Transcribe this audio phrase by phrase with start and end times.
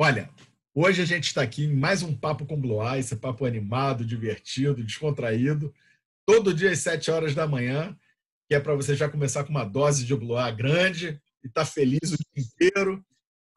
[0.00, 0.30] Olha,
[0.72, 4.04] hoje a gente está aqui em mais um Papo com Blue Eye, esse papo animado,
[4.04, 5.74] divertido, descontraído,
[6.24, 7.98] todo dia às 7 horas da manhã,
[8.48, 11.66] que é para você já começar com uma dose de Blue grande e estar tá
[11.66, 13.04] feliz o dia inteiro.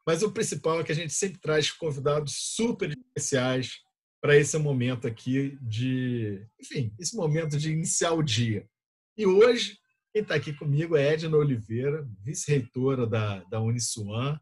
[0.03, 3.77] Mas o principal é que a gente sempre traz convidados super especiais
[4.19, 8.67] para esse momento aqui de, enfim, esse momento de iniciar o dia.
[9.15, 9.77] E hoje,
[10.11, 14.39] quem está aqui comigo é Edna Oliveira, vice-reitora da, da Uniswan,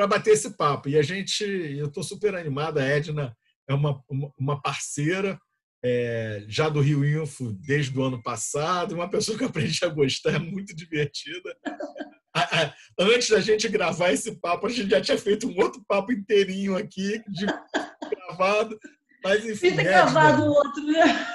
[0.00, 0.88] para bater esse papo.
[0.88, 3.36] E a gente, eu estou super animado, a Edna
[3.68, 4.02] é uma,
[4.38, 5.38] uma parceira
[5.84, 10.36] é, já do Rio Info desde o ano passado, uma pessoa que aprendi a gostar,
[10.36, 11.54] é muito divertida.
[12.98, 16.78] Antes da gente gravar esse papo, a gente já tinha feito um outro papo inteirinho
[16.78, 17.44] aqui, de
[18.10, 18.78] gravado.
[19.22, 19.72] Mas enfim.
[19.72, 21.26] Fica gravado o outro, né?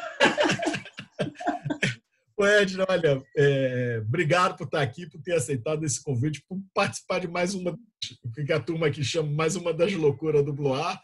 [2.45, 7.19] O Edna, olha, é, obrigado por estar aqui, por ter aceitado esse convite, por participar
[7.19, 11.01] de mais uma, o que a turma aqui chama mais uma das loucuras do Bloar.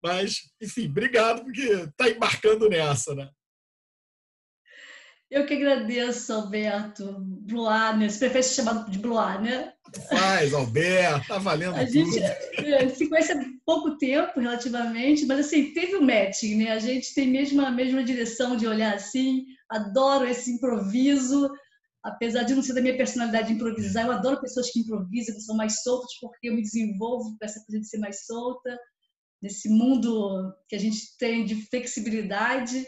[0.00, 3.28] Mas, enfim, obrigado, porque está embarcando nessa, né?
[5.28, 7.16] Eu que agradeço, Alberto.
[7.18, 8.08] Bluar, né?
[8.08, 9.72] Você prefere ser chamado de Bluar, né?
[10.08, 11.92] Faz, Alberto, tá valendo a tudo.
[11.92, 16.70] gente é, se conhece há pouco tempo, relativamente, mas assim, teve o um matching, né?
[16.70, 21.50] A gente tem mesmo a mesma direção de olhar assim, adoro esse improviso,
[22.02, 25.56] apesar de não ser da minha personalidade improvisar, eu adoro pessoas que improvisam, que são
[25.56, 28.78] mais soltas, porque eu me desenvolvo com essa coisa de ser mais solta,
[29.42, 32.86] nesse mundo que a gente tem de flexibilidade.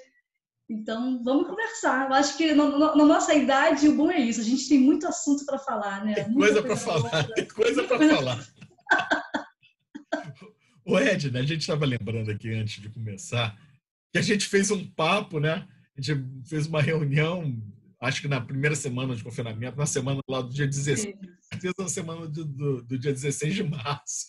[0.69, 2.09] Então, vamos conversar.
[2.09, 4.41] Eu acho que na, na, nossa idade, o bom é isso.
[4.41, 6.15] A gente tem muito assunto para falar, né?
[6.15, 8.47] Tem coisa para falar, tem coisa para falar.
[10.85, 13.57] o Ed, né, a gente estava lembrando aqui antes de começar
[14.13, 15.69] que a gente fez um papo, né?
[15.97, 17.57] A gente fez uma reunião,
[18.01, 21.15] acho que na primeira semana de confinamento, na semana lá do dia 16,
[21.79, 24.27] na semana do, do, do, dia 16 de março.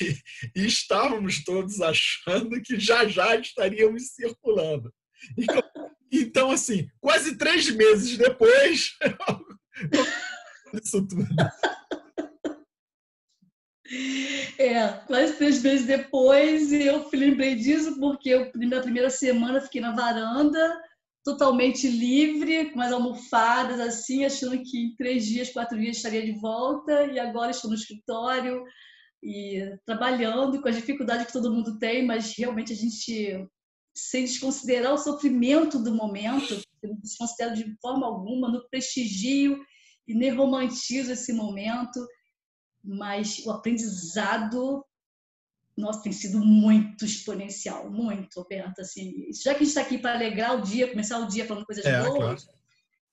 [0.00, 4.92] E, e, estávamos todos achando que já já estaríamos circulando.
[5.38, 5.62] Então,
[6.12, 8.92] então assim, quase três meses depois,
[10.82, 11.26] isso tudo.
[14.58, 19.94] É, quase três meses depois eu lembrei disso porque eu, na primeira semana, fiquei na
[19.94, 20.82] varanda,
[21.24, 26.38] totalmente livre, com as almofadas, assim, achando que em três dias, quatro dias estaria de
[26.38, 28.62] volta, e agora estou no escritório
[29.22, 33.48] e trabalhando com as dificuldades que todo mundo tem, mas realmente a gente,
[33.96, 39.58] sem desconsiderar o sofrimento do momento, eu não desconsidero de forma alguma, no prestigio
[40.06, 42.06] e nem romantizo esse momento,
[42.84, 44.84] mas o aprendizado
[45.76, 48.80] nossa, tem sido muito exponencial, muito, Roberto.
[48.80, 51.66] Assim, já que a gente está aqui para alegrar o dia, começar o dia falando
[51.66, 52.58] coisas é, boas, claro.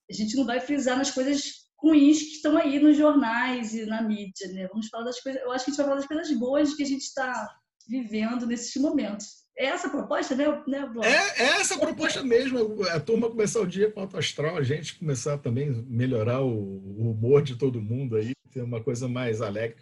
[0.09, 4.01] a gente não vai frisar nas coisas ruins que estão aí nos jornais e na
[4.03, 4.67] mídia, né?
[4.67, 5.41] Vamos falar das coisas.
[5.41, 7.50] Eu acho que a gente vai falar das coisas boas que a gente está
[7.89, 9.41] vivendo nesses momentos.
[9.57, 12.83] É essa a proposta, né, né É, é essa a proposta mesmo.
[12.89, 16.51] A turma começar o dia com alto astral, a gente começar também a melhorar o,
[16.51, 19.75] o humor de todo mundo aí, ter uma coisa mais alegre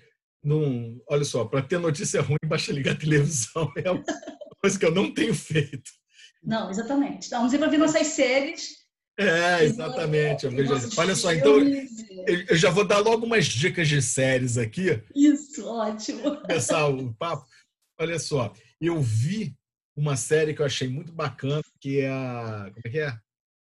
[0.44, 3.72] não, olha só, para ter notícia ruim, basta ligar a televisão.
[3.78, 4.04] É uma
[4.62, 5.92] coisa que eu não tenho feito.
[6.44, 7.28] Não, exatamente.
[7.28, 8.80] Então, vamos ir para ver nossas séries.
[9.18, 10.46] É, exatamente.
[10.46, 11.60] Eu vejo, olha só, então
[12.48, 15.04] eu já vou dar logo umas dicas de séries aqui.
[15.14, 16.38] Isso, ótimo.
[16.42, 17.46] Começar o papo.
[18.00, 19.54] Olha só, eu vi
[19.94, 22.72] uma série que eu achei muito bacana, que é a.
[22.74, 23.20] Como é que é?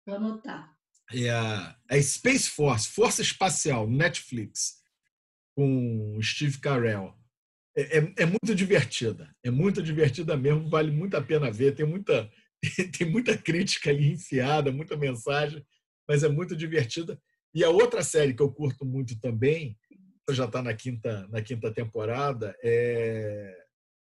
[0.06, 0.76] Vou anotar.
[1.10, 4.84] É a, é a Space Force, Força Espacial, Netflix
[5.56, 7.14] com Steve Carell.
[7.76, 11.74] É, é, é, muito divertida, é muito divertida mesmo, vale muito a pena ver.
[11.74, 12.30] Tem muita,
[12.96, 15.64] tem muita crítica ali enfiada, muita mensagem,
[16.06, 17.18] mas é muito divertida.
[17.54, 19.76] E a outra série que eu curto muito também,
[20.30, 23.56] já está na quinta, na quinta temporada, é,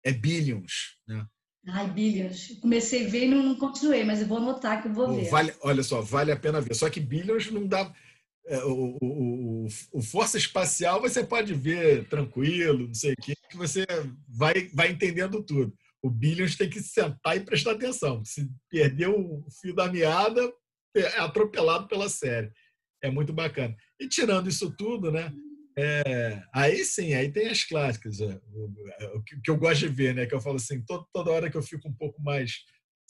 [0.05, 0.99] é Billions.
[1.07, 1.25] Né?
[1.69, 2.59] Ai, Billions.
[2.61, 5.29] Comecei a ver e não continuei, mas eu vou anotar que eu vou ver.
[5.29, 6.75] Vale, olha só, vale a pena ver.
[6.75, 7.93] Só que Billions não dá
[8.65, 13.87] o, o, o, Força Espacial você pode ver tranquilo, não sei o quê, que você
[14.29, 15.75] vai, vai entendendo tudo.
[16.03, 18.25] O Billions tem que sentar e prestar atenção.
[18.25, 20.41] Se perdeu o fio da meada,
[20.97, 22.51] é atropelado pela série.
[23.03, 23.77] É muito bacana.
[24.01, 25.33] E tirando isso tudo, né?
[25.77, 28.21] É, aí sim, aí tem as clássicas.
[28.21, 30.27] É, o, o, que eu gosto de ver, né?
[30.27, 32.53] Que eu falo assim, todo, toda hora que eu fico um pouco mais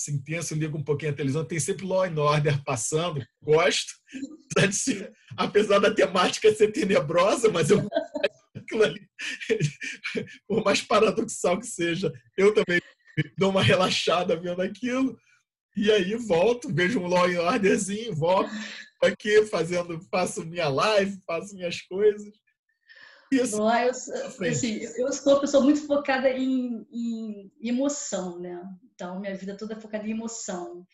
[0.08, 3.92] intenso, ligo um pouquinho a televisão, tem sempre Law and Order passando, gosto,
[5.37, 7.87] apesar da temática ser tenebrosa, mas eu
[8.84, 9.08] ali,
[10.46, 12.81] por mais paradoxal que seja, eu também
[13.37, 15.16] dou uma relaxada vendo aquilo,
[15.76, 18.50] e aí volto, vejo um Law and Orderzinho, volto
[19.02, 22.32] aqui fazendo, faço minha live, faço minhas coisas.
[23.31, 23.56] Isso.
[23.61, 23.90] Eu,
[24.50, 28.61] assim, eu sou uma pessoa muito focada em, em, emoção, né?
[28.94, 30.87] Então, minha vida toda é focada em emoção.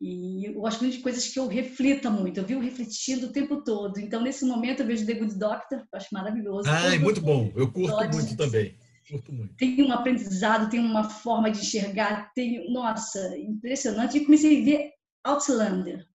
[0.00, 2.40] E eu gosto muito de coisas que eu reflita muito.
[2.40, 4.00] Eu vivo refletindo o tempo todo.
[4.00, 6.70] Então, nesse momento, eu vejo The Good Doctor, acho maravilhoso.
[6.70, 7.52] Ah, é muito bom.
[7.54, 8.78] Eu curto muito também.
[9.10, 9.54] Curto muito.
[9.56, 12.32] Tem um aprendizado, tem uma forma de enxergar.
[12.34, 14.16] Tem, nossa, impressionante.
[14.16, 14.90] E comecei a ver
[15.22, 16.06] Outlander.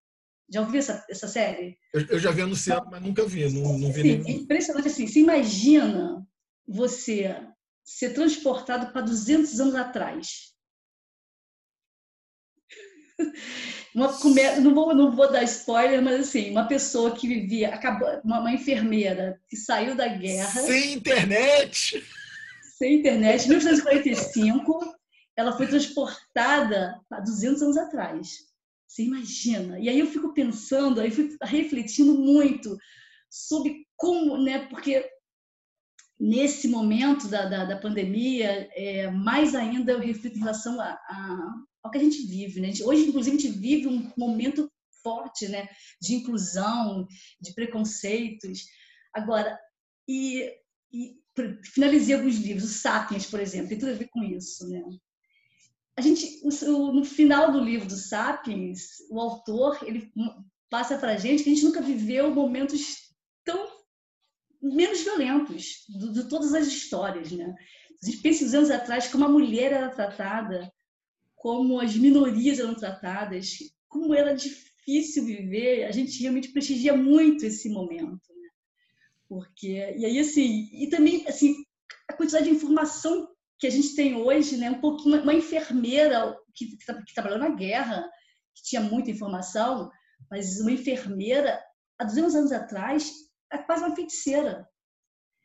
[0.52, 1.76] Já ouviu essa, essa série?
[1.94, 3.48] Eu, eu já vi anunciado, mas nunca vi.
[3.52, 4.28] Não, não vi Sim, nenhum.
[4.28, 5.06] É impressionante assim.
[5.06, 6.26] Você imagina
[6.66, 7.36] você
[7.84, 10.55] ser transportado para 200 anos atrás.
[13.94, 14.08] Uma,
[14.60, 18.52] não, vou, não vou dar spoiler, mas assim, uma pessoa que vivia, acabou, uma, uma
[18.52, 20.60] enfermeira que saiu da guerra.
[20.60, 22.04] Sem internet!
[22.76, 24.94] Sem internet, em 1945,
[25.34, 28.46] ela foi transportada há 200 anos atrás.
[28.86, 29.78] Você imagina?
[29.80, 32.76] E aí eu fico pensando, aí fui refletindo muito
[33.30, 34.66] sobre como, né?
[34.68, 35.10] Porque
[36.18, 41.54] nesse momento da, da, da pandemia, é, mais ainda eu reflito em relação a, a,
[41.86, 42.72] ao que a gente vive, né?
[42.84, 44.70] Hoje, inclusive, a gente vive um momento
[45.02, 45.68] forte, né?
[46.00, 47.06] De inclusão,
[47.40, 48.64] de preconceitos.
[49.14, 49.58] Agora,
[50.08, 50.52] e,
[50.92, 51.16] e
[51.72, 54.82] finalizei alguns livros, o Sapiens, por exemplo, tem tudo a ver com isso, né?
[55.96, 60.12] a gente, no final do livro do Sapiens, o autor ele
[60.68, 63.66] passa para a gente que a gente nunca viveu momentos tão
[64.60, 67.54] menos violentos de, de todas as histórias, né?
[68.02, 70.70] A gente pensa uns anos atrás como a mulher era tratada,
[71.46, 77.68] como as minorias eram tratadas, como era difícil viver, a gente realmente prestigia muito esse
[77.68, 78.48] momento, né?
[79.28, 81.54] Porque e aí assim, e também assim,
[82.08, 83.28] a quantidade de informação
[83.60, 88.10] que a gente tem hoje, né, um pouquinho uma enfermeira que, que trabalhou na guerra,
[88.52, 89.88] que tinha muita informação,
[90.28, 91.62] mas uma enfermeira
[91.96, 93.12] há 200 anos atrás
[93.52, 94.68] é quase uma feiticeira.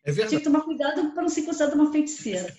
[0.04, 0.30] É verdade.
[0.30, 2.51] Tinha que tomar cuidado para não ser considerada uma feiticeira.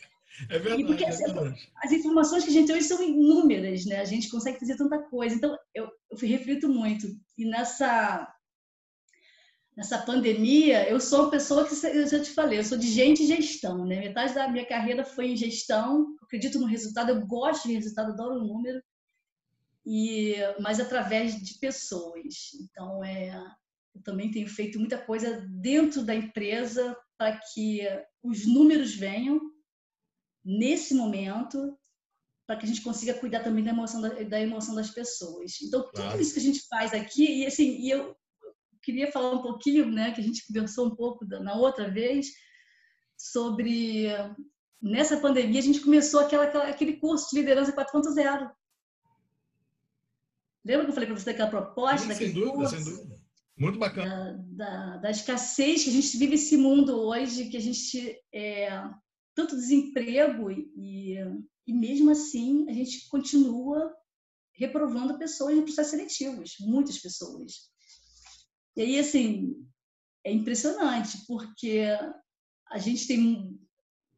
[0.48, 1.70] É verdade, porque, é verdade.
[1.82, 4.00] As informações que a gente tem hoje são inúmeras, né?
[4.00, 5.34] A gente consegue fazer tanta coisa.
[5.34, 7.06] Então, eu, eu reflito muito.
[7.36, 8.28] E nessa
[9.76, 13.22] nessa pandemia, eu sou uma pessoa que eu já te falei, eu sou de gente
[13.22, 14.00] e gestão, né?
[14.00, 18.34] Metade da minha carreira foi em gestão, acredito no resultado, eu gosto de resultado, adoro
[18.34, 18.82] o número,
[19.84, 22.50] e mas através de pessoas.
[22.60, 23.34] Então, é,
[23.94, 27.80] eu também tenho feito muita coisa dentro da empresa para que
[28.22, 29.40] os números venham
[30.44, 31.78] nesse momento
[32.46, 35.60] para que a gente consiga cuidar também da emoção da, da emoção das pessoas.
[35.62, 36.20] Então, tudo claro.
[36.20, 38.16] isso que a gente faz aqui, e assim, e eu
[38.82, 42.26] queria falar um pouquinho, né, que a gente conversou um pouco na outra vez,
[43.16, 44.08] sobre
[44.82, 48.50] nessa pandemia a gente começou aquela, aquele curso de liderança 4.0.
[50.64, 52.08] Lembra que eu falei para você daquela proposta?
[52.08, 53.22] Sim, sem dúvida, curso, sem dúvida.
[53.56, 54.44] Muito bacana.
[54.50, 58.82] Da, da, da, escassez que a gente vive esse mundo hoje, que a gente é,
[59.34, 61.16] tanto desemprego e,
[61.66, 63.94] e mesmo assim a gente continua
[64.54, 67.70] reprovando pessoas em processos seletivos, muitas pessoas.
[68.76, 69.54] E aí, assim,
[70.24, 71.82] é impressionante, porque
[72.70, 73.58] a gente tem.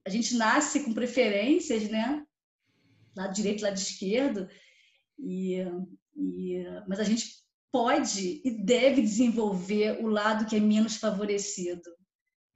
[0.07, 2.25] A gente nasce com preferências, né?
[3.17, 4.49] Lado direito, lado esquerdo,
[5.19, 5.61] e,
[6.17, 11.91] e, mas a gente pode e deve desenvolver o lado que é menos favorecido.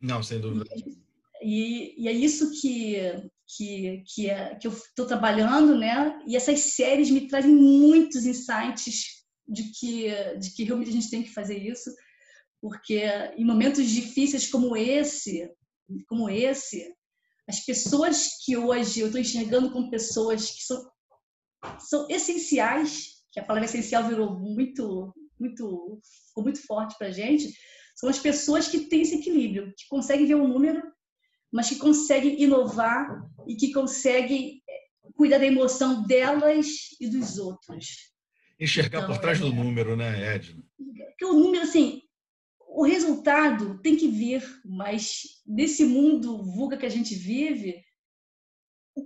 [0.00, 0.64] Não, sem dúvida.
[0.76, 0.98] E,
[1.42, 2.96] e é isso que,
[3.46, 6.20] que, que, é, que eu estou trabalhando, né?
[6.26, 9.18] E essas séries me trazem muitos insights
[9.48, 11.90] de que, de que realmente a gente tem que fazer isso,
[12.60, 13.02] porque
[13.36, 15.50] em momentos difíceis como esse,
[16.08, 16.92] como esse,
[17.48, 20.90] as pessoas que hoje eu estou enxergando como pessoas que são,
[21.78, 27.50] são essenciais, que a palavra essencial virou muito, muito, ficou muito forte para gente,
[27.96, 30.82] são as pessoas que têm esse equilíbrio, que conseguem ver o um número,
[31.52, 34.62] mas que conseguem inovar e que conseguem
[35.14, 36.66] cuidar da emoção delas
[37.00, 38.08] e dos outros
[38.58, 39.52] enxergar então, por trás do é.
[39.52, 40.62] número, né, Edna?
[40.76, 42.02] Porque o número, assim,
[42.60, 47.82] o resultado tem que vir, mas nesse mundo vulga que a gente vive,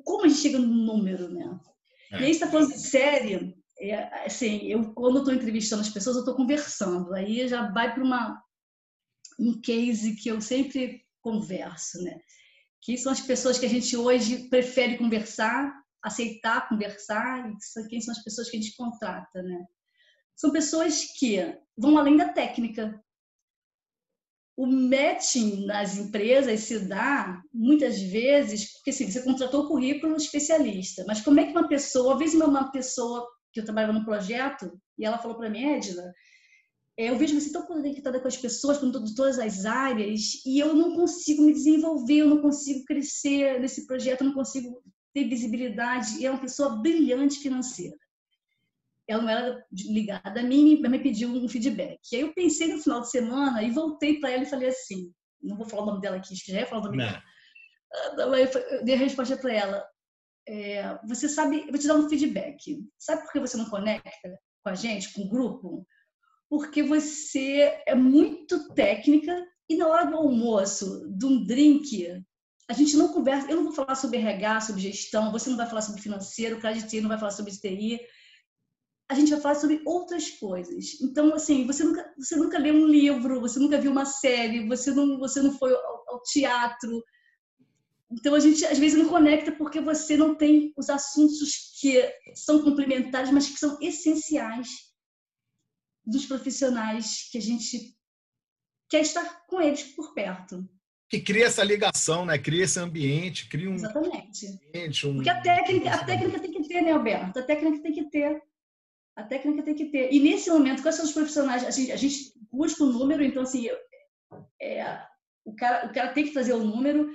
[0.04, 1.60] como a gente chega no número, né?
[2.12, 2.20] É.
[2.20, 6.22] E aí está falando de série, é, assim, eu quando estou entrevistando as pessoas, eu
[6.22, 8.42] estou conversando, aí já vai para uma
[9.38, 12.18] um case que eu sempre converso, né?
[12.82, 17.48] Que são as pessoas que a gente hoje prefere conversar aceitar conversar,
[17.88, 19.64] quem são as pessoas que a gente contrata, né?
[20.34, 21.38] São pessoas que
[21.76, 23.00] vão além da técnica.
[24.56, 31.04] O matching nas empresas se dá muitas vezes porque assim, você contratou o currículo especialista,
[31.06, 34.78] mas como é que uma pessoa, às vezes uma pessoa que eu trabalhava no projeto
[34.98, 36.12] e ela falou para mim, Edna,
[36.96, 40.74] eu vejo você tão conectada com as pessoas, com de todas as áreas, e eu
[40.74, 44.82] não consigo me desenvolver, eu não consigo crescer nesse projeto, eu não consigo
[45.14, 46.18] ter visibilidade.
[46.18, 47.96] E é uma pessoa brilhante financeira.
[49.08, 51.98] Ela não era ligada a mim, mas me pediu um feedback.
[52.12, 55.12] E aí eu pensei no final de semana e voltei para ela e falei assim:
[55.42, 57.06] não vou falar o nome dela aqui, já ia falar o nome não.
[57.06, 57.22] dela.
[57.92, 59.84] Ah, eu dei a resposta para ela:
[60.46, 62.80] é, você sabe, eu vou te dar um feedback.
[62.98, 65.86] Sabe por que você não conecta com a gente, com o grupo?
[66.52, 72.06] Porque você é muito técnica e na hora do almoço, de um drink,
[72.68, 73.50] a gente não conversa.
[73.50, 76.60] Eu não vou falar sobre RH, sobre gestão, você não vai falar sobre financeiro, o
[76.60, 78.00] cara de TI não vai falar sobre TI.
[79.08, 81.00] A gente vai falar sobre outras coisas.
[81.00, 84.90] Então, assim, você nunca, você nunca leu um livro, você nunca viu uma série, você
[84.90, 87.02] não, você não foi ao, ao teatro,
[88.10, 91.98] então a gente às vezes não conecta porque você não tem os assuntos que
[92.34, 94.91] são complementares, mas que são essenciais
[96.04, 97.96] dos profissionais que a gente
[98.88, 100.68] quer estar com eles por perto.
[101.08, 102.38] Que cria essa ligação, né?
[102.38, 104.46] Cria esse ambiente, cria um Exatamente.
[104.46, 105.14] ambiente, um...
[105.16, 107.38] Porque a técnica, a técnica tem que ter, né, Alberto?
[107.38, 108.42] A técnica tem que ter.
[109.14, 110.12] A técnica tem que ter.
[110.12, 111.64] E nesse momento, quais são os profissionais?
[111.64, 113.68] A gente, a gente busca o um número, então assim,
[114.60, 115.02] é,
[115.44, 117.10] o cara, o cara tem que trazer o número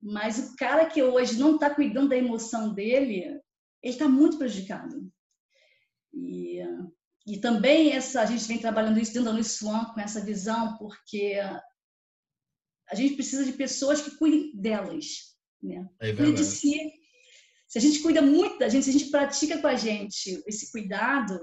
[0.00, 3.22] mas o cara que hoje não está cuidando da emoção dele,
[3.82, 5.10] ele está muito prejudicado.
[6.12, 6.60] E,
[7.26, 10.76] e também essa, a gente vem trabalhando isso dentro da Luiz Swan, com essa visão,
[10.78, 11.34] porque
[12.88, 15.34] a gente precisa de pessoas que cuidem delas.
[15.62, 15.88] Né?
[16.00, 16.92] É Cuide de si.
[17.66, 20.70] Se a gente cuida muito da gente, se a gente pratica com a gente esse
[20.70, 21.40] cuidado,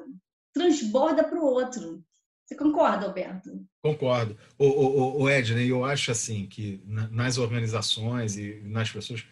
[0.54, 2.04] transborda para o outro.
[2.46, 3.66] Você concorda, Alberto?
[3.82, 4.38] Concordo.
[4.58, 9.26] O, o, o Edney, eu acho assim que nas organizações e nas pessoas,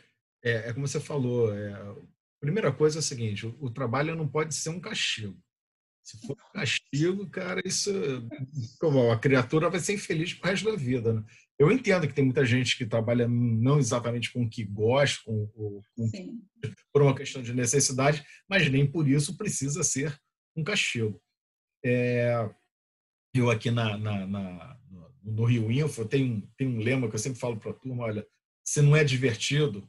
[0.44, 1.96] é, é como você falou, é, a
[2.40, 5.38] primeira coisa é a seguinte, o, o, trabalho não pode ser um castigo.
[6.04, 7.92] Se for um castigo, cara, isso
[8.80, 11.14] como, a criatura vai ser infeliz pro resto da vida.
[11.14, 11.24] Né?
[11.60, 15.48] Eu entendo que tem muita gente que trabalha não exatamente com o que gosta, com,
[15.48, 15.82] com
[16.92, 20.18] por uma questão de necessidade, mas nem por isso precisa ser
[20.56, 21.22] um castigo.
[21.86, 22.50] É,
[23.34, 24.78] eu aqui na, na, na,
[25.24, 28.26] no Rio Info, tem, tem um lema que eu sempre falo para a turma, olha,
[28.66, 29.88] se não é divertido,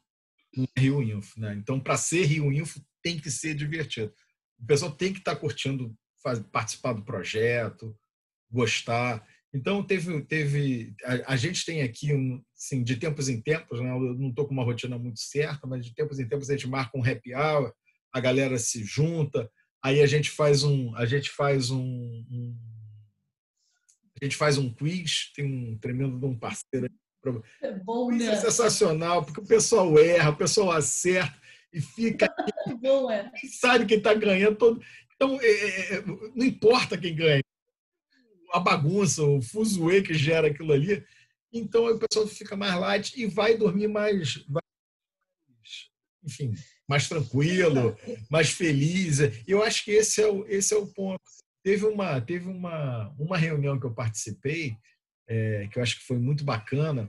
[0.56, 1.40] não é Rio Info.
[1.40, 1.54] Né?
[1.54, 4.12] Então, para ser Rio Info, tem que ser divertido.
[4.58, 7.96] O pessoal tem que estar tá curtindo faz, participar do projeto,
[8.50, 9.26] gostar.
[9.54, 13.90] Então, teve, teve a, a gente tem aqui, um, assim, de tempos em tempos, né?
[13.90, 16.68] eu não estou com uma rotina muito certa, mas de tempos em tempos a gente
[16.68, 17.72] marca um happy hour,
[18.12, 19.50] a galera se junta,
[19.82, 21.80] aí a gente faz um, a gente faz um,
[22.30, 22.56] um
[24.20, 27.02] a gente faz um quiz, tem um tremendo de um parceiro aí.
[27.60, 28.26] É bom, né?
[28.26, 31.36] É sensacional, porque o pessoal erra, o pessoal acerta
[31.72, 32.32] e fica.
[32.66, 33.30] É bom, é.
[33.60, 34.56] Sabe quem está ganhando.
[34.56, 34.80] Todo...
[35.22, 36.02] Então, é, é, é,
[36.34, 37.40] não importa quem ganha.
[38.52, 41.04] A bagunça, o fuzuê que gera aquilo ali.
[41.52, 44.44] Então, o pessoal fica mais light e vai dormir mais.
[46.24, 46.54] Enfim,
[46.88, 47.96] mais tranquilo,
[48.28, 49.18] mais feliz.
[49.46, 51.22] Eu acho que esse é o, esse é o ponto.
[51.62, 54.76] Teve uma, teve uma, uma reunião que eu participei,
[55.28, 57.08] é, que eu acho que foi muito bacana,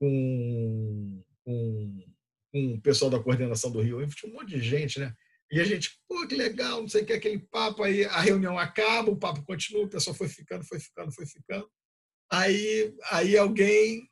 [0.00, 2.04] com, com,
[2.50, 4.04] com o pessoal da coordenação do Rio.
[4.08, 5.14] Tinha um monte de gente, né?
[5.52, 7.82] E a gente, pô, que legal, não sei o que, aquele papo.
[7.82, 11.70] Aí a reunião acaba, o papo continua, o pessoal foi ficando, foi ficando, foi ficando.
[12.32, 14.08] Aí, aí alguém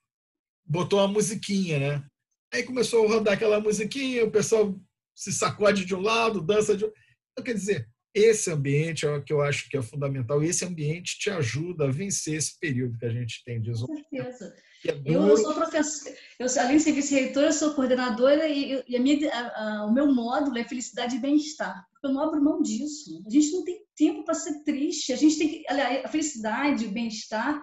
[0.66, 2.06] botou uma musiquinha, né?
[2.52, 4.78] Aí começou a rodar aquela musiquinha, o pessoal
[5.14, 7.00] se sacode de um lado, dança de outro.
[7.32, 10.42] Então, quer dizer, esse ambiente é o que eu acho que é fundamental.
[10.42, 14.04] E esse ambiente te ajuda a vencer esse período que a gente tem de isolamento.
[14.10, 14.54] Com certeza.
[14.86, 19.00] É eu sou professora, eu, além de ser vice-reitora, eu sou coordenadora e, e a
[19.00, 21.86] minha, a, a, o meu módulo é felicidade e bem-estar.
[22.02, 23.22] Eu não abro mão disso.
[23.26, 25.12] A gente não tem tempo para ser triste.
[25.12, 27.60] A gente tem que, a felicidade, o bem-estar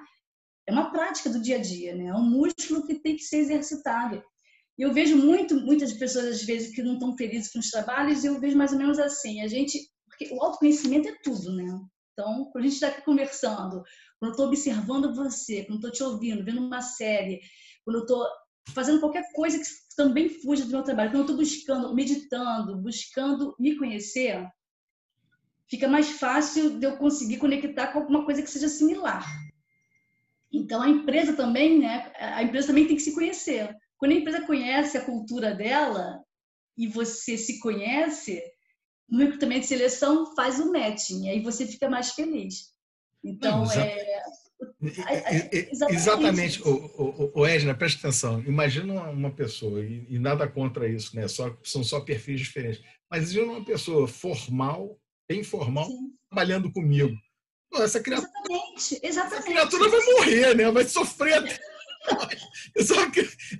[0.67, 2.07] é uma prática do dia a dia, né?
[2.07, 4.21] É um músculo que tem que ser exercitado.
[4.77, 8.23] E eu vejo muito, muitas pessoas às vezes que não estão felizes com os trabalhos.
[8.23, 11.79] E eu vejo mais ou menos assim: a gente porque o autoconhecimento é tudo, né?
[12.17, 13.83] Então, quando a gente está aqui conversando,
[14.19, 17.39] quando eu estou observando você, quando estou te ouvindo, vendo uma série,
[17.85, 18.27] quando eu estou
[18.73, 23.55] fazendo qualquer coisa que também fuja do meu trabalho, quando eu estou buscando, meditando, buscando
[23.59, 24.49] me conhecer,
[25.69, 29.23] fica mais fácil de eu conseguir conectar com alguma coisa que seja similar.
[30.51, 32.11] Então, a empresa também, né?
[32.15, 33.75] A empresa também tem que se conhecer.
[33.95, 36.19] Quando a empresa conhece a cultura dela
[36.75, 38.41] e você se conhece,
[39.09, 42.73] no recrutamento de seleção faz o matching, aí você fica mais feliz.
[43.23, 44.21] Então, é,
[44.81, 45.95] é, Exatamente.
[45.95, 46.61] exatamente.
[46.63, 48.41] O, o, o Edna, preste atenção.
[48.41, 51.27] Imagina uma pessoa, e, e, nada contra isso, né?
[51.27, 52.81] Só, são só perfis diferentes.
[53.09, 54.99] Mas imagina uma pessoa formal,
[55.29, 56.13] bem formal, Sim.
[56.29, 57.15] trabalhando comigo.
[57.75, 59.35] essa criatura, exatamente, exatamente.
[59.35, 60.71] Essa criatura vai morrer, né?
[60.71, 61.59] Vai sofrer até.
[62.75, 63.11] Eu sou, a,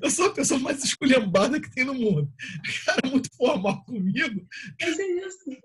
[0.01, 2.31] eu sou a pessoa mais esculhambada que tem no mundo.
[2.31, 4.45] O cara é muito formal comigo.
[4.81, 5.57] Mas é isso.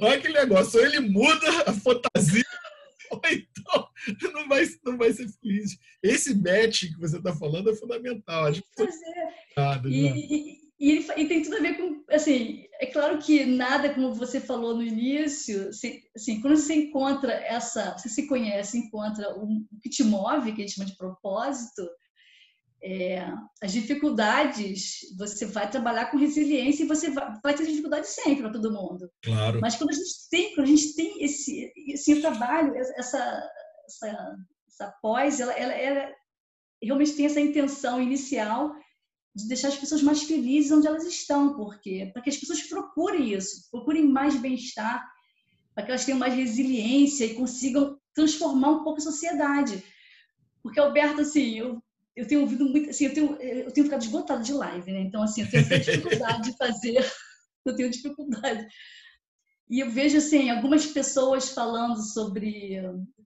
[0.00, 0.80] Olha aquele negócio.
[0.80, 2.44] Ou ele muda a fantasia,
[3.10, 3.88] ou então
[4.32, 5.76] não vai, não vai ser feliz.
[6.02, 8.46] Esse match que você está falando é fundamental.
[8.46, 9.80] Acho que pois é.
[9.86, 14.14] e, e, e, e, tem tudo a ver com, assim, é claro que nada, como
[14.14, 19.48] você falou no início, assim, assim quando você encontra essa, você se conhece, encontra o
[19.82, 21.82] que te move, que a gente chama de propósito,
[22.80, 23.26] é,
[23.60, 28.52] as dificuldades, você vai trabalhar com resiliência e você vai, vai ter dificuldade sempre para
[28.52, 29.10] todo mundo.
[29.22, 29.60] Claro.
[29.60, 33.50] Mas quando a gente tem, quando a gente tem esse, esse trabalho, essa,
[33.84, 34.36] essa,
[34.68, 36.12] essa pós, ela, ela, ela
[36.80, 38.72] realmente tem essa intenção inicial
[39.38, 43.32] de deixar as pessoas mais felizes onde elas estão, porque para que as pessoas procurem
[43.32, 45.08] isso, procurem mais bem-estar,
[45.74, 49.82] para que elas tenham mais resiliência e consigam transformar um pouco a sociedade.
[50.60, 51.80] Porque Alberto, assim, eu,
[52.16, 55.00] eu tenho ouvido muito, assim, eu tenho eu tenho ficado esgotado de live, né?
[55.02, 57.06] Então assim, eu tenho dificuldade de fazer,
[57.64, 58.66] eu tenho dificuldade.
[59.70, 62.78] E eu vejo assim algumas pessoas falando sobre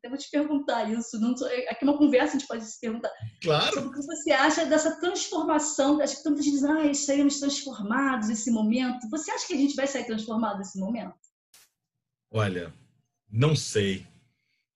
[0.02, 1.20] até vou te perguntar isso.
[1.20, 3.12] Não aqui é uma conversa, a gente pode se perguntar.
[3.40, 3.72] Claro.
[3.72, 6.00] Sobre o que você acha dessa transformação.
[6.00, 9.08] Acho que muita gente diz, ah, saímos transformados nesse momento.
[9.10, 11.14] Você acha que a gente vai sair transformado nesse momento?
[12.32, 12.74] Olha,
[13.30, 14.04] não sei.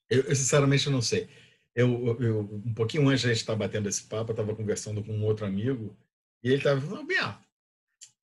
[0.09, 1.27] Eu, eu sinceramente não sei.
[1.75, 5.03] Eu, eu, um pouquinho antes de a gente estar batendo esse papo, eu estava conversando
[5.03, 5.95] com um outro amigo
[6.41, 7.37] e ele estava falando, Bia,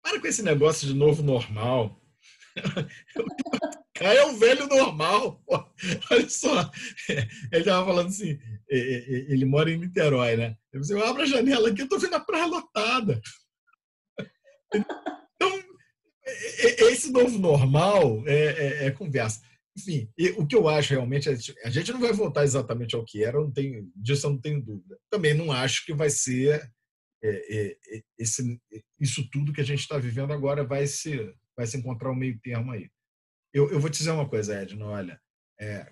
[0.03, 2.01] para com esse negócio de novo normal.
[3.95, 5.43] Caio é o velho normal.
[6.11, 6.71] Olha só.
[7.09, 10.57] Ele estava falando assim: ele mora em Niterói, né?
[10.73, 13.21] Eu disse, eu abro a janela aqui, eu estou vendo a praia lotada.
[14.75, 15.63] Então,
[16.91, 19.41] esse novo normal é, é, é conversa.
[19.77, 23.23] Enfim, o que eu acho realmente, é, a gente não vai voltar exatamente ao que
[23.23, 24.99] era, não tenho, disso eu não tenho dúvida.
[25.11, 26.71] Também não acho que vai ser
[27.23, 28.61] é, é, esse,
[29.01, 32.39] isso tudo que a gente está vivendo agora vai se, vai se encontrar um meio
[32.41, 32.91] termo aí.
[33.53, 35.21] Eu, eu vou te dizer uma coisa, Edno, olha,
[35.59, 35.91] é,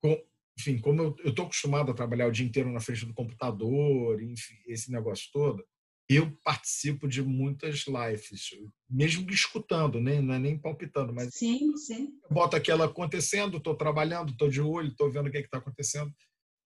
[0.00, 0.20] com,
[0.58, 4.56] enfim, como eu estou acostumado a trabalhar o dia inteiro na frente do computador, enfim,
[4.66, 5.64] esse negócio todo,
[6.08, 8.48] eu participo de muitas lives,
[8.88, 12.18] mesmo escutando, nem, não é nem palpitando, mas sim, sim.
[12.24, 15.58] eu boto aquela acontecendo, estou trabalhando, estou de olho, estou vendo o que é está
[15.58, 16.10] acontecendo,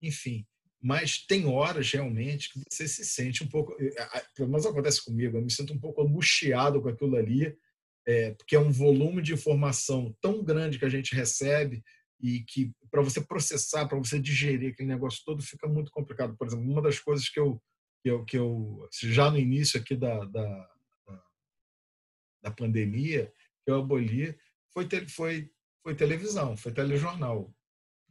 [0.01, 0.45] enfim.
[0.81, 3.75] Mas tem horas realmente que você se sente um pouco,
[4.35, 7.57] pelo menos acontece comigo, eu me sinto um pouco angustiado com aquilo ali,
[8.07, 11.83] é, porque é um volume de informação tão grande que a gente recebe
[12.21, 16.35] e que para você processar, para você digerir aquele negócio todo, fica muito complicado.
[16.37, 17.61] Por exemplo, uma das coisas que eu,
[18.03, 20.69] que eu, que eu já no início aqui da, da,
[22.41, 23.31] da pandemia,
[23.63, 24.37] que eu aboli,
[24.73, 25.51] foi, foi,
[25.83, 27.53] foi televisão, foi telejornal.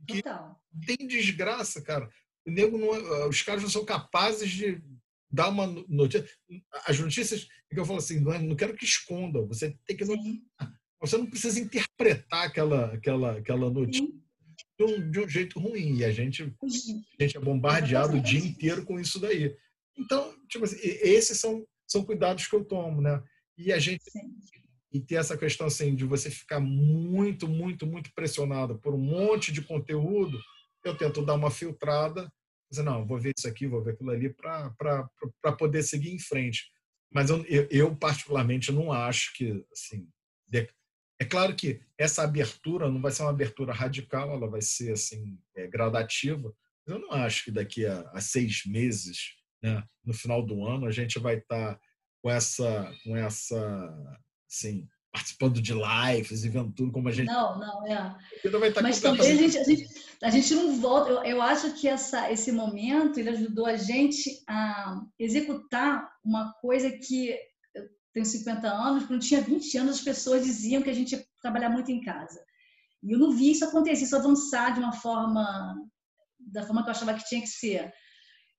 [0.06, 0.22] Que
[0.86, 2.08] tem desgraça, cara.
[2.46, 4.82] O nego não, os caras não são capazes de
[5.30, 6.26] dar uma notícia.
[6.86, 9.46] As notícias que eu falo assim, não, é, não quero que escondam.
[9.46, 10.04] Você tem que
[11.00, 14.08] você não precisa interpretar aquela aquela aquela notícia
[14.78, 15.98] de um, de um, jeito ruim.
[15.98, 19.54] E a gente a gente é bombardeado o dia inteiro com isso daí.
[19.96, 23.22] Então, tipo assim, esses são são cuidados que eu tomo, né?
[23.56, 24.34] E a gente Sim.
[24.92, 29.52] e ter essa questão assim de você ficar muito muito muito pressionado por um monte
[29.52, 30.38] de conteúdo,
[30.84, 32.30] eu tento dar uma filtrada
[32.70, 36.70] dizer, não, vou ver isso aqui, vou ver aquilo ali para poder seguir em frente.
[37.12, 40.08] Mas eu, eu, particularmente, não acho que, assim,
[40.46, 40.68] de,
[41.20, 45.38] é claro que essa abertura não vai ser uma abertura radical, ela vai ser, assim,
[45.56, 46.54] é, gradativa,
[46.86, 50.86] mas eu não acho que daqui a, a seis meses, né, no final do ano,
[50.86, 51.80] a gente vai estar tá
[52.22, 54.18] com essa, com essa,
[54.50, 54.86] assim,
[55.18, 57.26] participando de lives e vendo tudo como a gente.
[57.26, 58.16] Não, não, é.
[58.80, 59.88] Mas também a gente, a gente,
[60.22, 61.10] a gente não volta.
[61.10, 66.90] Eu, eu acho que essa, esse momento ele ajudou a gente a executar uma coisa
[66.90, 67.36] que
[67.74, 71.24] eu tenho 50 anos, quando tinha 20 anos, as pessoas diziam que a gente ia
[71.42, 72.40] trabalhar muito em casa.
[73.02, 75.76] E eu não vi isso acontecer, isso avançar de uma forma,
[76.38, 77.92] da forma que eu achava que tinha que ser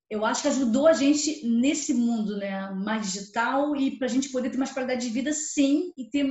[0.10, 4.30] eu acho que ajudou a gente nesse mundo né, mais digital e para a gente
[4.30, 6.26] poder ter mais qualidade de vida, sim, e ter,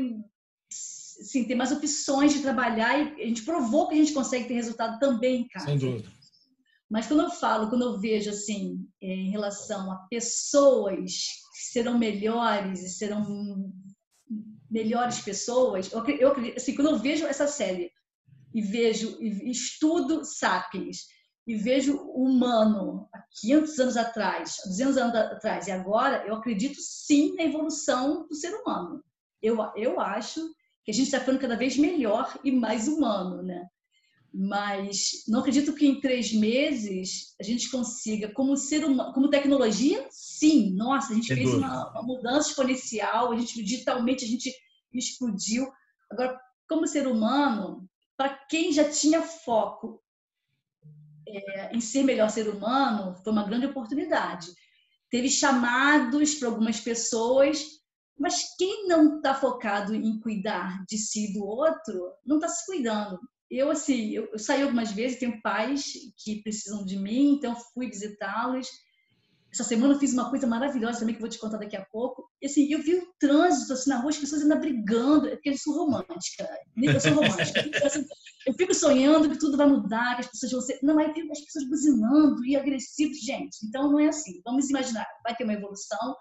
[0.69, 2.99] sim, ter mais opções de trabalhar.
[3.17, 5.67] E a gente provou que a gente consegue ter resultado também em casa.
[5.67, 6.11] Sem dúvida.
[6.91, 11.13] Mas quando eu falo, quando eu vejo assim, é, em relação a pessoas
[11.55, 13.73] que serão melhores e serão
[14.71, 17.93] melhores pessoas, eu, eu assim, quando eu vejo essa série
[18.55, 21.07] e vejo e estudo Sapiens
[21.49, 26.79] e vejo o humano há 500 anos atrás, 200 anos atrás e agora, eu acredito
[26.79, 29.03] sim na evolução do ser humano.
[29.43, 30.47] Eu, eu acho
[30.85, 33.67] que a gente está ficando cada vez melhor e mais humano, né?
[34.31, 40.07] Mas não acredito que em três meses a gente consiga, como ser humano, como tecnologia,
[40.11, 40.75] sim.
[40.75, 44.55] Nossa, a gente fez uma, uma, mudança exponencial, a gente digitalmente a gente
[44.93, 45.67] explodiu.
[46.11, 50.03] Agora, como ser humano, para quem já tinha foco
[51.37, 54.47] é, em ser melhor ser humano, foi uma grande oportunidade.
[55.11, 57.65] Teve chamados para algumas pessoas,
[58.19, 62.67] mas quem não está focado em cuidar de si e do outro, não está se
[62.67, 63.19] cuidando
[63.51, 67.87] eu assim, eu, eu saí algumas vezes, tenho pais que precisam de mim, então fui
[67.87, 68.69] visitá-los.
[69.53, 71.85] Essa semana eu fiz uma coisa maravilhosa também que eu vou te contar daqui a
[71.87, 72.29] pouco.
[72.41, 75.51] E assim, eu vi o trânsito assim na rua, as pessoas ainda brigando, é porque
[75.51, 76.49] eu sou romântica.
[76.77, 77.65] Eu sou romântica.
[78.47, 80.79] Eu fico sonhando que tudo vai mudar, que as pessoas vão ser.
[80.83, 83.59] Não, aí tem as pessoas buzinando e agressivos, gente.
[83.65, 84.41] Então não é assim.
[84.45, 86.17] Vamos imaginar, vai ter uma evolução.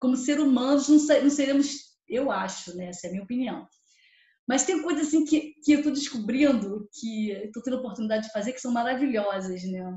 [0.00, 0.98] Como ser humanos, não
[1.30, 2.86] seremos, eu acho, né?
[2.86, 3.66] Essa é a minha opinião
[4.50, 8.32] mas tem coisas assim que, que eu estou descobrindo, que estou tendo a oportunidade de
[8.32, 9.96] fazer, que são maravilhosas, né?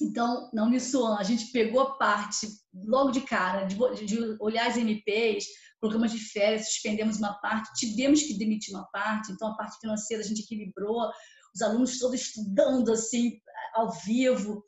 [0.00, 4.76] Então, na Uniswan, a gente pegou a parte, logo de cara, de, de olhar as
[4.76, 5.46] MPs,
[5.80, 10.22] programas de férias, suspendemos uma parte, tivemos que demitir uma parte, então a parte financeira
[10.22, 11.10] a gente equilibrou,
[11.54, 13.38] os alunos todos estudando assim,
[13.74, 14.64] ao vivo,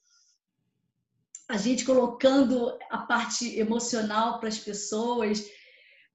[1.48, 5.44] a gente colocando a parte emocional para as pessoas,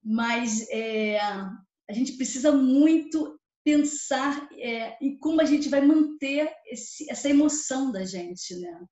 [0.02, 7.10] mas é, a gente precisa muito pensar é, em como a gente vai manter esse,
[7.10, 8.84] essa emoção da gente, né?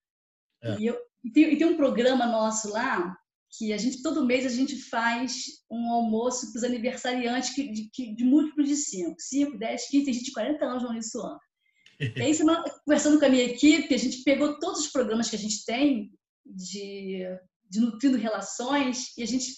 [0.62, 0.79] É.
[0.79, 3.16] E, eu, e, tem, e, tem, um programa nosso lá
[3.57, 7.90] que a gente todo mês a gente faz um almoço para os aniversariantes que, de,
[7.92, 11.37] que, de múltiplos de 5, 5, 10, 15, tem gente de 40 anos no Uniswan.
[12.01, 15.37] E aí, semana, conversando com a minha equipe, a gente pegou todos os programas que
[15.37, 16.11] a gente tem
[16.46, 17.25] de,
[17.68, 19.53] de Nutrindo Relações e a gente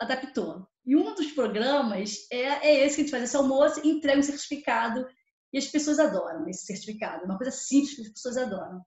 [0.00, 0.66] adaptou.
[0.86, 4.18] E um dos programas é, é esse que a gente faz esse almoço e entrega
[4.18, 5.06] um certificado.
[5.52, 7.22] E as pessoas adoram esse certificado.
[7.22, 8.82] É uma coisa simples que as pessoas adoram.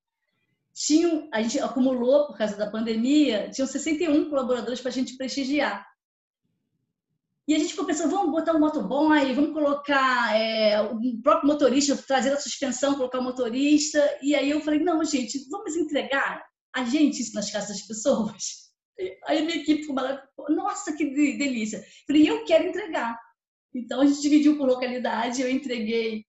[0.76, 5.88] Tinham, a gente acumulou, por causa da pandemia, tinham 61 colaboradores para a gente prestigiar.
[7.48, 11.96] E a gente ficou pensando, vamos botar um motoboy, vamos colocar é, o próprio motorista,
[11.96, 14.02] trazer a suspensão, colocar o motorista.
[14.22, 16.44] E aí eu falei, não, gente, vamos entregar
[16.76, 18.66] a gente isso nas casas das pessoas.
[19.28, 20.30] Aí a minha equipe ficou maravilhosa.
[20.50, 21.06] Nossa, que
[21.38, 21.84] delícia.
[22.08, 23.20] Falei, eu quero entregar.
[23.74, 25.42] Então a gente dividiu por localidade.
[25.42, 26.26] Eu entreguei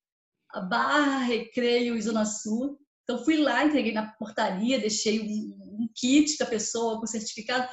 [0.51, 2.77] a Barra, Recreio e Zona Sul.
[3.07, 7.69] Então fui lá, entreguei na portaria, deixei um, um kit a pessoa com certificado.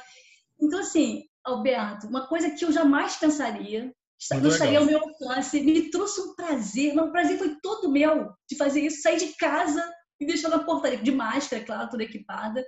[0.60, 3.92] Então, assim, Alberto, uma coisa que eu jamais pensaria,
[4.40, 6.94] não estaria ao meu alcance, me trouxe um prazer.
[6.94, 9.84] Não, o prazer foi todo meu de fazer isso, sair de casa
[10.20, 12.64] e deixar na portaria, de máscara, claro, toda equipada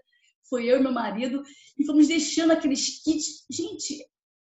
[0.49, 1.43] foi eu e meu marido,
[1.79, 3.45] e fomos deixando aqueles kits.
[3.51, 4.05] Gente,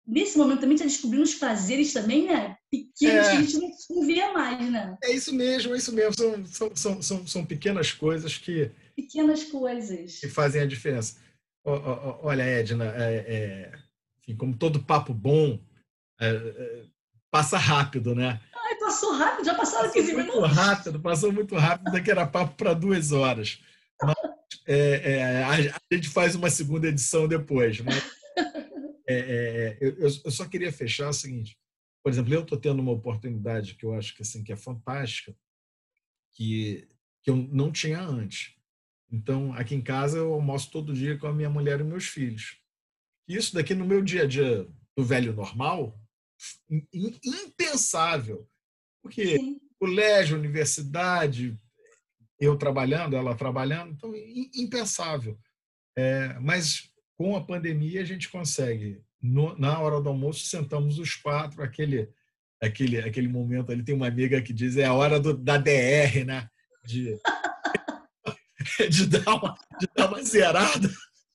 [0.05, 2.54] nesse momento também está descobrindo os prazeres também, né?
[2.83, 3.31] Pequenos é.
[3.31, 3.57] que a gente
[3.89, 4.97] não via mais, né?
[5.03, 6.13] É isso mesmo, é isso mesmo.
[6.13, 8.71] São, são, são, são, são pequenas coisas que.
[8.95, 10.19] Pequenas coisas.
[10.19, 11.17] Que fazem a diferença.
[11.63, 13.71] Olha, Edna, é, é,
[14.19, 15.59] enfim, como todo papo bom,
[16.19, 16.83] é, é,
[17.31, 18.39] passa rápido, né?
[18.53, 20.41] Ai, passou rápido, já passaram passou 15 minutos.
[20.41, 23.59] Muito rápido, passou muito rápido, daqui era papo para duas horas.
[24.01, 24.15] Mas
[24.67, 27.79] é, a, gente faz uma segunda edição depois.
[27.81, 28.03] Mas,
[29.81, 31.57] eu, eu, só queria fechar o seguinte:
[32.05, 35.35] por exemplo, eu estou tendo uma oportunidade que eu acho que, assim, que é fantástica,
[36.35, 36.87] que,
[37.23, 38.53] que eu não tinha antes.
[39.11, 42.61] Então, aqui em casa, eu almoço todo dia com a minha mulher e meus filhos.
[43.27, 45.99] E isso daqui, no meu dia a dia do velho normal,
[46.93, 48.47] impensável.
[49.01, 49.59] Porque Sim.
[49.79, 51.59] colégio, universidade,
[52.39, 54.13] eu trabalhando, ela trabalhando, então
[54.53, 55.39] impensável.
[55.97, 56.87] É, mas
[57.17, 59.03] com a pandemia a gente consegue.
[59.25, 62.09] No, na hora do almoço sentamos os quatro, aquele
[62.61, 66.23] aquele aquele momento ali tem uma amiga que diz é a hora do, da DR,
[66.25, 66.47] né?
[66.85, 67.17] De,
[68.89, 70.89] de, dar uma, de dar uma zerada.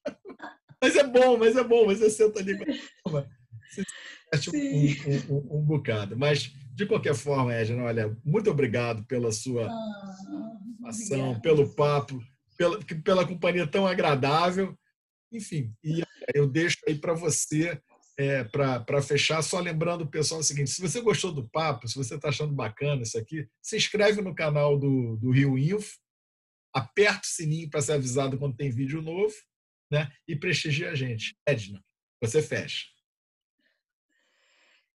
[0.83, 6.17] Mas é bom, mas é bom, você senta ali você um, um, um, um bocado.
[6.17, 12.19] Mas de qualquer forma, Edna, olha, muito obrigado pela sua ah, ação, pelo papo,
[12.57, 14.75] pela, pela companhia tão agradável.
[15.33, 16.03] Enfim, e
[16.35, 17.81] eu deixo aí para você,
[18.19, 21.95] é, para fechar, só lembrando o pessoal o seguinte: se você gostou do papo, se
[21.95, 25.99] você está achando bacana isso aqui, se inscreve no canal do, do Rio Info,
[26.73, 29.35] aperta o sininho para ser avisado quando tem vídeo novo
[29.91, 31.37] né, e prestigia a gente.
[31.47, 31.83] Edna,
[32.21, 32.87] você fecha.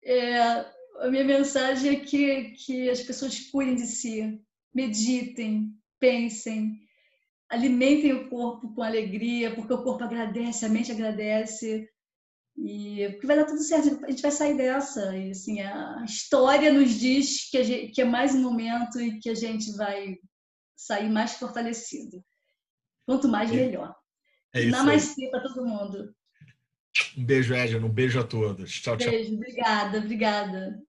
[0.04, 4.42] É, a minha mensagem é que, que as pessoas cuidem de si,
[4.74, 6.80] meditem, pensem,
[7.52, 11.88] alimentem o corpo com alegria, porque o corpo agradece, a mente agradece.
[12.58, 15.16] E porque vai dar tudo certo, a gente vai sair dessa.
[15.16, 19.30] E, assim, a história nos diz que, gente, que é mais um momento e que
[19.30, 20.18] a gente vai
[20.76, 22.24] sair mais fortalecido.
[23.06, 23.96] Quanto mais, melhor.
[24.54, 26.14] É isso Namastê para todo mundo.
[27.18, 27.86] Um beijo, Edna.
[27.86, 28.72] Um beijo a todos.
[28.82, 29.10] Tchau, tchau.
[29.10, 30.82] Beijo, obrigada, obrigada.